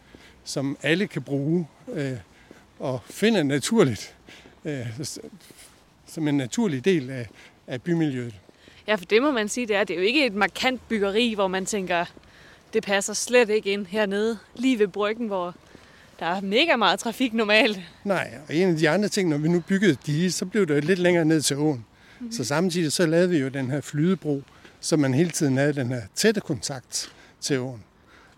som 0.44 0.78
alle 0.82 1.06
kan 1.06 1.22
bruge 1.22 1.66
øh, 1.92 2.12
og 2.78 3.00
finde 3.10 3.44
naturligt, 3.44 4.14
øh, 4.64 4.86
som 6.06 6.28
en 6.28 6.36
naturlig 6.36 6.84
del 6.84 7.10
af, 7.10 7.28
af 7.66 7.82
bymiljøet. 7.82 8.34
Ja, 8.86 8.94
for 8.94 9.04
det 9.04 9.22
må 9.22 9.30
man 9.30 9.48
sige, 9.48 9.66
det 9.66 9.76
er. 9.76 9.84
Det 9.84 9.94
er 9.94 10.00
jo 10.00 10.06
ikke 10.06 10.26
et 10.26 10.34
markant 10.34 10.88
byggeri, 10.88 11.34
hvor 11.34 11.48
man 11.48 11.66
tænker, 11.66 12.04
det 12.72 12.82
passer 12.82 13.12
slet 13.12 13.50
ikke 13.50 13.72
ind 13.72 13.86
hernede, 13.86 14.38
lige 14.54 14.78
ved 14.78 14.88
bryggen, 14.88 15.26
hvor 15.26 15.54
der 16.18 16.26
er 16.26 16.40
mega 16.40 16.76
meget 16.76 17.00
trafik 17.00 17.34
normalt. 17.34 17.80
Nej, 18.04 18.30
og 18.48 18.54
en 18.54 18.68
af 18.68 18.76
de 18.76 18.88
andre 18.88 19.08
ting, 19.08 19.28
når 19.28 19.38
vi 19.38 19.48
nu 19.48 19.60
byggede 19.60 19.96
de, 20.06 20.32
så 20.32 20.46
blev 20.46 20.66
det 20.66 20.84
lidt 20.84 20.98
længere 20.98 21.24
ned 21.24 21.42
til 21.42 21.56
åen. 21.56 21.84
Mm-hmm. 22.18 22.32
Så 22.32 22.44
samtidig 22.44 22.92
så 22.92 23.06
lavede 23.06 23.28
vi 23.30 23.38
jo 23.38 23.48
den 23.48 23.70
her 23.70 23.80
flydebro, 23.80 24.42
så 24.80 24.96
man 24.96 25.14
hele 25.14 25.30
tiden 25.30 25.56
havde 25.56 25.72
den 25.72 25.88
her 25.88 26.02
tætte 26.14 26.40
kontakt 26.40 27.12
til 27.40 27.58
åen. 27.58 27.84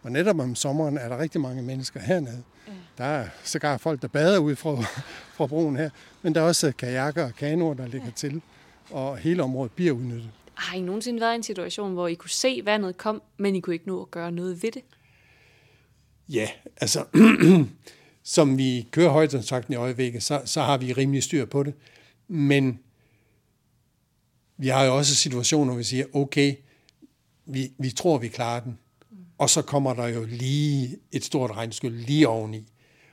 Og 0.03 0.13
netop 0.13 0.41
om 0.41 0.55
sommeren 0.55 0.99
er 0.99 1.09
der 1.09 1.19
rigtig 1.19 1.41
mange 1.41 1.63
mennesker 1.63 2.01
hernede. 2.01 2.43
Ja. 2.67 2.73
Der 2.99 3.05
er 3.05 3.27
sågar 3.45 3.79
folk, 3.79 4.03
der 4.03 4.09
bader 4.09 4.39
ud 4.39 4.57
fra, 4.57 4.77
fra 5.37 5.47
broen 5.47 5.77
her, 5.77 5.91
men 6.23 6.35
der 6.35 6.41
er 6.41 6.45
også 6.45 6.73
kajakker 6.79 7.25
og 7.25 7.35
kanoer, 7.35 7.75
der 7.75 7.87
ligger 7.87 8.07
ja. 8.07 8.13
til, 8.17 8.43
og 8.91 9.17
hele 9.19 9.43
området 9.43 9.73
bliver 9.73 9.93
udnyttet. 9.93 10.31
Har 10.61 10.77
I 10.77 10.81
nogensinde 10.81 11.21
været 11.21 11.33
i 11.33 11.37
en 11.37 11.43
situation, 11.43 11.93
hvor 11.93 12.09
I 12.09 12.15
kunne 12.15 12.31
se, 12.31 12.61
vandet 12.65 12.97
kom, 12.97 13.23
men 13.37 13.57
I 13.57 13.61
kunne 13.61 13.75
ikke 13.75 13.87
nå 13.87 14.03
at 14.03 14.11
gøre 14.11 14.33
noget 14.33 14.63
ved 14.63 14.73
det? 14.73 14.83
Ja, 16.29 16.49
altså, 16.77 17.05
som 18.23 18.59
vi 18.59 18.89
kører 18.91 19.11
højtonstakten 19.11 19.75
i 19.75 19.77
øjeblikket, 19.77 20.23
så, 20.23 20.43
så 20.45 20.63
har 20.63 20.79
vi 20.79 20.93
rimelig 20.93 21.23
styr 21.23 21.45
på 21.45 21.63
det. 21.63 21.75
Men 22.29 22.81
vi 24.57 24.69
har 24.69 24.85
jo 24.85 24.97
også 24.97 25.17
situationer, 25.17 25.73
hvor 25.73 25.79
vi 25.79 25.85
siger, 25.85 26.05
okay, 26.13 26.55
vi, 27.47 27.73
vi 27.79 27.91
tror, 27.91 28.19
vi 28.19 28.29
klarer 28.29 28.61
den. 28.61 28.79
Og 29.39 29.51
så 29.51 29.63
kommer 29.63 29.95
der 29.95 30.07
jo 30.07 30.25
lige 30.25 30.97
et 31.13 31.25
stort 31.25 31.51
regnskyld 31.51 31.95
lige 31.95 32.29
oveni. 32.29 32.73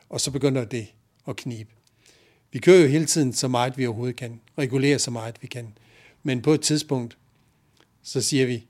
Og 0.09 0.21
så 0.21 0.31
begynder 0.31 0.65
det 0.65 0.87
at 1.27 1.35
knibe. 1.35 1.69
Vi 2.51 2.59
kører 2.59 2.81
jo 2.81 2.87
hele 2.87 3.05
tiden 3.05 3.33
så 3.33 3.47
meget, 3.47 3.77
vi 3.77 3.87
overhovedet 3.87 4.15
kan. 4.15 4.41
Regulerer 4.57 4.97
så 4.97 5.11
meget, 5.11 5.35
vi 5.41 5.47
kan. 5.47 5.77
Men 6.23 6.41
på 6.41 6.53
et 6.53 6.61
tidspunkt, 6.61 7.17
så 8.07 8.21
siger 8.21 8.45
vi, 8.45 8.67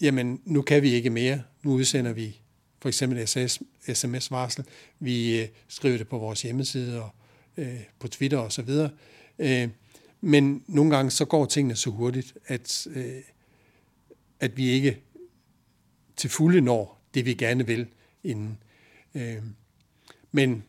jamen 0.00 0.40
nu 0.44 0.62
kan 0.62 0.82
vi 0.82 0.90
ikke 0.90 1.10
mere. 1.10 1.42
Nu 1.62 1.72
udsender 1.72 2.12
vi 2.12 2.40
for 2.80 2.88
eksempel 2.88 3.28
sms-varsel. 3.94 4.64
Vi 4.98 5.40
øh, 5.40 5.48
skriver 5.68 5.98
det 5.98 6.08
på 6.08 6.18
vores 6.18 6.42
hjemmeside 6.42 7.02
og 7.02 7.10
øh, 7.56 7.80
på 7.98 8.08
Twitter 8.08 8.38
og 8.38 8.52
så 8.52 8.62
videre. 8.62 8.90
Øh, 9.38 9.68
men 10.20 10.64
nogle 10.66 10.96
gange 10.96 11.10
så 11.10 11.24
går 11.24 11.46
tingene 11.46 11.76
så 11.76 11.90
hurtigt, 11.90 12.34
at, 12.46 12.86
øh, 12.90 13.22
at 14.40 14.56
vi 14.56 14.68
ikke 14.68 14.98
til 16.16 16.30
fulde 16.30 16.60
når 16.60 17.00
det, 17.14 17.24
vi 17.24 17.34
gerne 17.34 17.66
vil 17.66 17.86
inden. 18.24 18.58
Øh, 19.14 19.42
men 20.32 20.64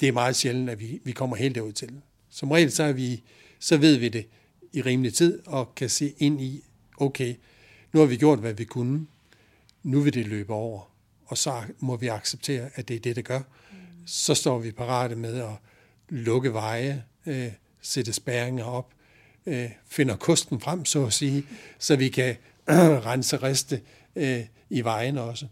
det 0.00 0.08
er 0.08 0.12
meget 0.12 0.36
sjældent, 0.36 0.70
at 0.70 0.80
vi, 0.80 1.00
vi 1.04 1.12
kommer 1.12 1.36
helt 1.36 1.54
derud 1.54 1.72
til. 1.72 2.00
Som 2.30 2.50
regel 2.50 2.72
så, 2.72 2.82
er 2.82 2.92
vi, 2.92 3.22
så 3.58 3.76
ved 3.76 3.96
vi 3.96 4.08
det 4.08 4.26
i 4.72 4.82
rimelig 4.82 5.14
tid 5.14 5.46
og 5.46 5.74
kan 5.74 5.88
se 5.88 6.14
ind 6.18 6.40
i, 6.40 6.64
okay, 6.96 7.34
nu 7.92 8.00
har 8.00 8.06
vi 8.06 8.16
gjort, 8.16 8.38
hvad 8.38 8.52
vi 8.52 8.64
kunne. 8.64 9.06
Nu 9.82 10.00
vil 10.00 10.14
det 10.14 10.26
løbe 10.26 10.52
over, 10.52 10.90
og 11.26 11.38
så 11.38 11.62
må 11.78 11.96
vi 11.96 12.06
acceptere, 12.06 12.70
at 12.74 12.88
det 12.88 12.96
er 12.96 13.00
det, 13.00 13.16
det 13.16 13.24
gør. 13.24 13.40
Så 14.06 14.34
står 14.34 14.58
vi 14.58 14.70
parate 14.70 15.16
med 15.16 15.40
at 15.40 15.54
lukke 16.08 16.52
veje, 16.52 17.04
øh, 17.26 17.52
sætte 17.80 18.12
spærringer 18.12 18.64
op, 18.64 18.92
øh, 19.46 19.70
finder 19.86 20.16
kosten 20.16 20.60
frem, 20.60 20.84
så 20.84 21.06
at 21.06 21.12
sige, 21.12 21.46
så 21.78 21.96
vi 21.96 22.08
kan 22.08 22.36
rense 23.06 23.36
riste 23.36 23.80
øh, 24.16 24.40
i 24.70 24.80
vejen 24.80 25.18
også. 25.18 25.46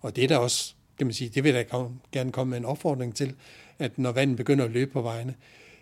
Og 0.00 0.16
det 0.16 0.24
er 0.24 0.28
der 0.28 0.36
også, 0.36 0.74
kan 0.98 1.06
man 1.06 1.14
sige, 1.14 1.30
det 1.30 1.44
vil 1.44 1.54
jeg 1.54 1.66
gerne 2.12 2.32
komme 2.32 2.50
med 2.50 2.58
en 2.58 2.64
opfordring 2.64 3.14
til, 3.14 3.34
at 3.78 3.98
når 3.98 4.12
vandet 4.12 4.36
begynder 4.36 4.64
at 4.64 4.70
løbe 4.70 4.92
på 4.92 5.02
vejene, 5.02 5.34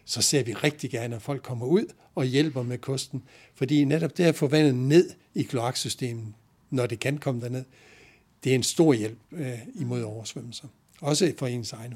så 0.05 0.23
ser 0.23 0.43
vi 0.43 0.53
rigtig 0.53 0.91
gerne, 0.91 1.17
at 1.17 1.23
folk 1.23 1.43
kommer 1.43 1.67
ud 1.67 1.87
og 2.15 2.25
hjælper 2.25 2.63
med 2.63 2.79
kosten. 2.79 3.23
Fordi 3.55 3.85
netop 3.85 4.17
det 4.17 4.25
at 4.25 4.35
få 4.35 4.47
vandet 4.47 4.75
ned 4.75 5.11
i 5.35 5.43
kloaksystemet, 5.43 6.35
når 6.71 6.87
det 6.87 7.01
kan 7.01 7.19
komme 7.19 7.41
derned, 7.41 7.65
det 8.45 8.51
er 8.51 8.55
en 8.55 8.63
stor 8.63 8.93
hjælp 8.93 9.19
øh, 9.33 9.59
imod 9.75 10.03
oversvømmelser. 10.03 10.69
Også 11.01 11.33
for 11.39 11.47
ens 11.47 11.73
egen 11.73 11.95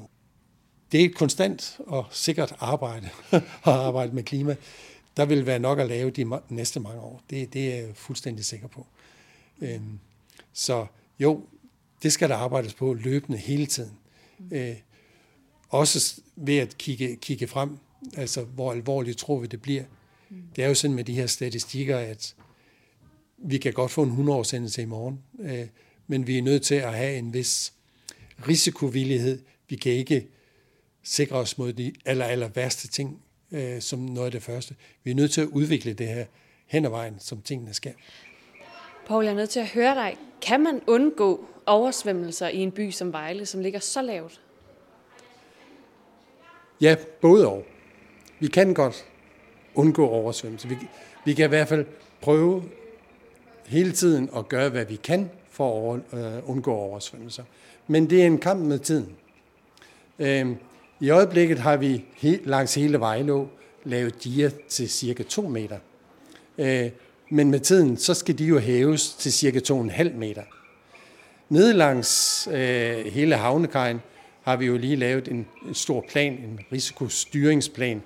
Det 0.91 1.01
er 1.01 1.05
et 1.05 1.15
konstant 1.15 1.77
og 1.79 2.05
sikkert 2.11 2.55
arbejde 2.59 3.09
at 3.31 3.43
arbejde 3.63 4.15
med 4.15 4.23
klima. 4.23 4.55
Der 5.17 5.25
vil 5.25 5.45
være 5.45 5.59
nok 5.59 5.79
at 5.79 5.87
lave 5.87 6.09
de 6.09 6.39
næste 6.49 6.79
mange 6.79 7.01
år. 7.01 7.21
Det, 7.29 7.53
det 7.53 7.73
er 7.73 7.75
jeg 7.75 7.95
fuldstændig 7.95 8.45
sikker 8.45 8.67
på. 8.67 8.87
Øhm, 9.61 9.99
så 10.53 10.85
jo, 11.19 11.45
det 12.03 12.13
skal 12.13 12.29
der 12.29 12.35
arbejdes 12.35 12.73
på 12.73 12.93
løbende 12.93 13.37
hele 13.37 13.65
tiden. 13.65 13.97
Øh, 14.51 14.75
også 15.69 16.21
ved 16.35 16.57
at 16.57 16.77
kigge, 16.77 17.15
kigge 17.15 17.47
frem, 17.47 17.77
altså 18.17 18.43
hvor 18.43 18.71
alvorligt 18.71 19.17
tror 19.17 19.39
vi 19.39 19.47
det 19.47 19.61
bliver. 19.61 19.83
Det 20.55 20.63
er 20.63 20.67
jo 20.67 20.73
sådan 20.73 20.95
med 20.95 21.03
de 21.03 21.13
her 21.13 21.27
statistikker, 21.27 21.97
at 21.97 22.35
vi 23.37 23.57
kan 23.57 23.73
godt 23.73 23.91
få 23.91 24.03
en 24.03 24.09
100 24.09 24.81
i 24.81 24.85
morgen, 24.85 25.19
øh, 25.39 25.67
men 26.07 26.27
vi 26.27 26.37
er 26.37 26.41
nødt 26.41 26.63
til 26.63 26.75
at 26.75 26.93
have 26.93 27.17
en 27.17 27.33
vis 27.33 27.73
risikovillighed. 28.47 29.41
Vi 29.69 29.75
kan 29.75 29.91
ikke 29.91 30.27
sikre 31.03 31.35
os 31.35 31.57
mod 31.57 31.73
de 31.73 31.93
aller, 32.05 32.25
aller 32.25 32.47
værste 32.47 32.87
ting 32.87 33.21
øh, 33.51 33.81
som 33.81 33.99
noget 33.99 34.25
af 34.25 34.31
det 34.31 34.43
første. 34.43 34.75
Vi 35.03 35.11
er 35.11 35.15
nødt 35.15 35.31
til 35.31 35.41
at 35.41 35.47
udvikle 35.47 35.93
det 35.93 36.07
her 36.07 36.25
hen 36.65 36.85
ad 36.85 36.89
vejen, 36.89 37.19
som 37.19 37.41
tingene 37.41 37.73
skal. 37.73 37.93
Poul, 39.07 39.23
jeg 39.23 39.31
er 39.31 39.35
nødt 39.35 39.49
til 39.49 39.59
at 39.59 39.67
høre 39.67 39.95
dig. 39.95 40.17
Kan 40.41 40.63
man 40.63 40.81
undgå 40.87 41.45
oversvømmelser 41.65 42.47
i 42.47 42.57
en 42.57 42.71
by 42.71 42.91
som 42.91 43.13
Vejle, 43.13 43.45
som 43.45 43.61
ligger 43.61 43.79
så 43.79 44.01
lavt? 44.01 44.41
Ja, 46.81 46.95
både 47.21 47.47
og. 47.47 47.65
Vi 48.39 48.47
kan 48.47 48.73
godt 48.73 49.05
undgå 49.75 50.07
oversvømmelse. 50.07 50.67
Vi, 50.67 50.77
vi 51.25 51.33
kan 51.33 51.45
i 51.45 51.47
hvert 51.47 51.67
fald 51.67 51.85
prøve 52.21 52.63
hele 53.65 53.91
tiden 53.91 54.29
at 54.35 54.49
gøre, 54.49 54.69
hvad 54.69 54.85
vi 54.85 54.95
kan 54.95 55.29
for 55.49 55.93
at 55.93 56.19
øh, 56.19 56.49
undgå 56.49 56.73
oversvømmelser. 56.73 57.43
Men 57.87 58.09
det 58.09 58.21
er 58.21 58.25
en 58.25 58.37
kamp 58.37 58.61
med 58.61 58.79
tiden. 58.79 59.09
Øh, 60.19 60.47
I 60.99 61.09
øjeblikket 61.09 61.59
har 61.59 61.77
vi 61.77 62.05
he, 62.15 62.39
langs 62.43 62.75
hele 62.75 62.99
Vejlå 62.99 63.47
lavet 63.83 64.23
diger 64.23 64.49
til 64.69 64.89
cirka 64.89 65.23
2 65.23 65.41
meter. 65.41 65.77
Øh, 66.57 66.89
men 67.29 67.51
med 67.51 67.59
tiden, 67.59 67.97
så 67.97 68.13
skal 68.13 68.37
de 68.37 68.45
jo 68.45 68.59
hæves 68.59 69.13
til 69.13 69.33
cirka 69.33 69.59
2,5 69.59 70.13
meter. 70.13 70.43
Nede 71.49 71.73
langs 71.73 72.47
øh, 72.51 73.05
hele 73.05 73.35
havnekajen 73.35 74.01
har 74.41 74.55
vi 74.55 74.65
jo 74.65 74.77
lige 74.77 74.95
lavet 74.95 75.27
en, 75.27 75.47
en 75.67 75.73
stor 75.73 76.05
plan, 76.09 76.33
en 76.33 76.59
risikostyringsplan, 76.71 78.01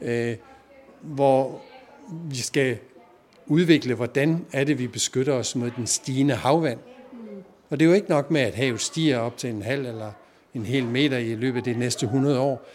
øh, 0.00 0.36
hvor 1.00 1.60
vi 2.30 2.36
skal 2.36 2.78
udvikle, 3.46 3.94
hvordan 3.94 4.46
er 4.52 4.64
det, 4.64 4.78
vi 4.78 4.86
beskytter 4.86 5.32
os 5.32 5.56
mod 5.56 5.70
den 5.76 5.86
stigende 5.86 6.34
havvand. 6.34 6.78
Og 7.70 7.80
det 7.80 7.84
er 7.84 7.88
jo 7.88 7.94
ikke 7.94 8.08
nok 8.08 8.30
med, 8.30 8.40
at 8.40 8.54
havet 8.54 8.80
stiger 8.80 9.18
op 9.18 9.36
til 9.36 9.50
en 9.50 9.62
halv 9.62 9.86
eller 9.86 10.12
en 10.54 10.66
hel 10.66 10.84
meter 10.84 11.18
i 11.18 11.34
løbet 11.34 11.58
af 11.58 11.64
de 11.64 11.78
næste 11.78 12.04
100 12.06 12.40
år. 12.40 12.66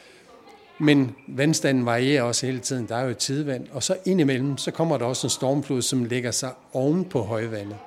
Men 0.80 1.16
vandstanden 1.28 1.86
varierer 1.86 2.24
også 2.24 2.46
hele 2.46 2.60
tiden. 2.60 2.88
Der 2.88 2.96
er 2.96 3.04
jo 3.04 3.10
et 3.10 3.18
tidevand. 3.18 3.68
Og 3.72 3.84
så 3.84 3.98
indimellem, 4.06 4.58
så 4.58 4.72
kommer 4.72 4.98
der 4.98 5.06
også 5.06 5.28
en 5.28 5.32
stormflod, 5.32 5.82
som 5.82 6.06
lægger 6.06 6.32
sig 6.32 6.52
oven 6.74 7.06
på 7.06 7.22
højvandet. 7.22 7.78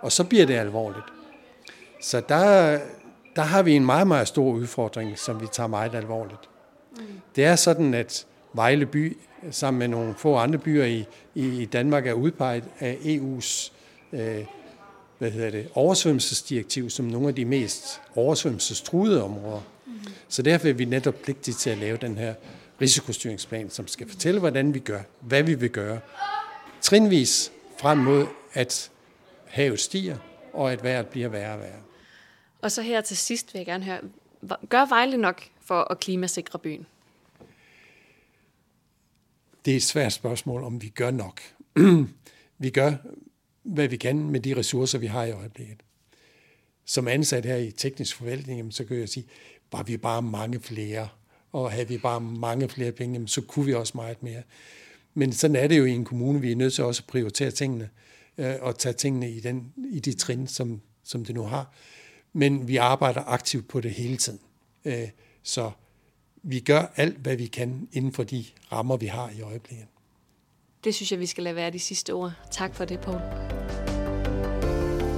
Og 0.00 0.12
så 0.12 0.24
bliver 0.24 0.46
det 0.46 0.54
alvorligt. 0.54 1.04
Så 2.00 2.22
der, 2.28 2.78
der 3.36 3.42
har 3.42 3.62
vi 3.62 3.76
en 3.76 3.86
meget, 3.86 4.06
meget 4.06 4.28
stor 4.28 4.52
udfordring, 4.52 5.18
som 5.18 5.40
vi 5.40 5.46
tager 5.52 5.66
meget 5.66 5.94
alvorligt. 5.94 6.48
Det 7.36 7.44
er 7.44 7.56
sådan, 7.56 7.94
at 7.94 8.26
Vejle 8.52 8.86
by, 8.86 9.16
sammen 9.50 9.78
med 9.78 9.88
nogle 9.88 10.14
få 10.14 10.36
andre 10.36 10.58
byer 10.58 10.84
i, 10.84 11.06
i 11.34 11.64
Danmark, 11.64 12.06
er 12.06 12.12
udpeget 12.12 12.64
af 12.80 12.98
EU's 13.02 13.72
øh, 14.12 14.44
hvad 15.18 15.30
hedder 15.30 15.50
det, 15.50 15.68
oversvømmelsesdirektiv 15.74 16.90
som 16.90 17.04
nogle 17.04 17.28
af 17.28 17.34
de 17.34 17.44
mest 17.44 18.00
oversvømmelsestruede 18.16 19.24
områder. 19.24 19.60
Mm. 19.86 19.92
Så 20.28 20.42
derfor 20.42 20.68
er 20.68 20.72
vi 20.72 20.84
netop 20.84 21.14
pligtige 21.14 21.54
til 21.54 21.70
at 21.70 21.78
lave 21.78 21.96
den 21.96 22.18
her 22.18 22.34
risikostyringsplan, 22.80 23.70
som 23.70 23.86
skal 23.86 24.08
fortælle, 24.08 24.40
hvordan 24.40 24.74
vi 24.74 24.78
gør, 24.78 25.00
hvad 25.20 25.42
vi 25.42 25.54
vil 25.54 25.70
gøre, 25.70 26.00
trinvis 26.80 27.52
frem 27.80 27.98
mod, 27.98 28.26
at 28.52 28.90
havet 29.46 29.80
stiger, 29.80 30.16
og 30.52 30.72
at 30.72 30.84
vejret 30.84 31.06
bliver 31.06 31.28
værre 31.28 31.54
og 31.54 31.60
værre. 31.60 31.80
Og 32.62 32.72
så 32.72 32.82
her 32.82 33.00
til 33.00 33.16
sidst 33.16 33.54
vil 33.54 33.58
jeg 33.58 33.66
gerne 33.66 33.84
høre, 33.84 34.00
gør 34.68 34.86
Vejle 34.86 35.16
nok 35.16 35.42
for 35.60 35.90
at 35.90 36.00
klimasikre 36.00 36.58
byen? 36.58 36.86
Det 39.64 39.72
er 39.72 39.76
et 39.76 39.82
svært 39.82 40.12
spørgsmål, 40.12 40.64
om 40.64 40.82
vi 40.82 40.88
gør 40.88 41.10
nok. 41.10 41.40
vi 42.58 42.70
gør, 42.70 42.94
hvad 43.62 43.88
vi 43.88 43.96
kan 43.96 44.30
med 44.30 44.40
de 44.40 44.56
ressourcer, 44.56 44.98
vi 44.98 45.06
har 45.06 45.24
i 45.24 45.32
øjeblikket. 45.32 45.82
Som 46.84 47.08
ansat 47.08 47.44
her 47.44 47.56
i 47.56 47.70
teknisk 47.70 48.16
forvaltning, 48.16 48.74
så 48.74 48.84
kan 48.84 48.98
jeg 48.98 49.08
sige, 49.08 49.26
var 49.72 49.82
vi 49.82 49.96
bare 49.96 50.22
mange 50.22 50.60
flere, 50.60 51.08
og 51.52 51.72
havde 51.72 51.88
vi 51.88 51.98
bare 51.98 52.20
mange 52.20 52.68
flere 52.68 52.92
penge, 52.92 53.28
så 53.28 53.40
kunne 53.40 53.66
vi 53.66 53.74
også 53.74 53.92
meget 53.94 54.22
mere. 54.22 54.42
Men 55.14 55.32
sådan 55.32 55.56
er 55.56 55.66
det 55.66 55.78
jo 55.78 55.84
i 55.84 55.90
en 55.90 56.04
kommune. 56.04 56.40
Vi 56.40 56.52
er 56.52 56.56
nødt 56.56 56.74
til 56.74 56.84
også 56.84 57.02
at 57.02 57.06
prioritere 57.06 57.50
tingene 57.50 57.88
øh, 58.38 58.54
og 58.60 58.78
tage 58.78 58.92
tingene 58.92 59.30
i, 59.30 59.40
den, 59.40 59.72
i 59.92 60.00
de 60.00 60.12
trin, 60.12 60.46
som, 60.46 60.80
som 61.04 61.24
det 61.24 61.34
nu 61.34 61.42
har. 61.42 61.74
Men 62.32 62.68
vi 62.68 62.76
arbejder 62.76 63.20
aktivt 63.20 63.68
på 63.68 63.80
det 63.80 63.90
hele 63.90 64.16
tiden. 64.16 64.40
Øh, 64.84 65.08
så 65.42 65.70
vi 66.42 66.60
gør 66.60 66.82
alt, 66.96 67.18
hvad 67.18 67.36
vi 67.36 67.46
kan 67.46 67.88
inden 67.92 68.12
for 68.12 68.22
de 68.22 68.44
rammer, 68.72 68.96
vi 68.96 69.06
har 69.06 69.30
i 69.38 69.42
øjeblikket. 69.42 69.86
Det 70.84 70.94
synes 70.94 71.12
jeg, 71.12 71.20
vi 71.20 71.26
skal 71.26 71.44
lade 71.44 71.56
være 71.56 71.70
de 71.70 71.78
sidste 71.78 72.12
ord. 72.12 72.32
Tak 72.50 72.74
for 72.74 72.84
det, 72.84 73.00
Poul. 73.00 73.20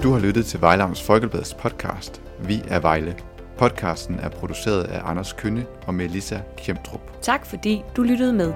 Du 0.02 0.12
har 0.12 0.19
lyttet 0.19 0.47
til 0.47 0.61
Vejlavns 0.61 1.02
Folkebladets 1.02 1.55
podcast. 1.55 2.23
Vi 2.41 2.62
er 2.69 2.81
Vejle. 2.81 3.19
Podcasten 3.59 4.14
er 4.14 4.29
produceret 4.29 4.85
af 4.85 5.00
Anders 5.11 5.33
Kønne 5.33 5.67
og 5.87 5.95
Melissa 5.95 6.41
Kjemtrup. 6.57 7.23
Tak 7.23 7.47
fordi 7.47 7.83
du 7.97 8.02
lyttede 8.02 8.33
med. 8.33 8.52